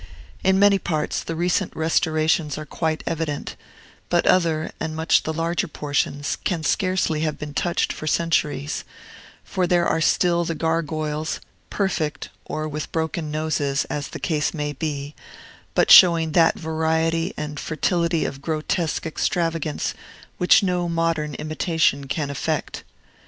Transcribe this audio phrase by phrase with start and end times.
[0.43, 3.55] In many parts, the recent restorations are quite evident;
[4.09, 8.83] but other, and much the larger portions, can scarcely have been touched for centuries:
[9.43, 14.73] for there are still the gargoyles, perfect, or with broken noses, as the case may
[14.73, 15.13] be,
[15.75, 19.93] but showing that variety and fertility of grotesque extravagance
[20.39, 22.83] which no modern imitation can effect.